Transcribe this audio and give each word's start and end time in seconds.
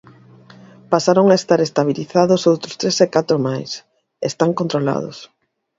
Pasaron 0.93 1.27
a 1.29 1.35
estar 1.41 1.59
estabilizados 1.67 2.41
outros 2.51 2.75
tres 2.81 2.97
e 3.05 3.07
catro 3.15 3.37
máis 3.47 3.71
están 4.31 4.51
controlados. 4.59 5.17